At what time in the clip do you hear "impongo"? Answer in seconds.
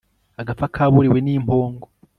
1.37-1.85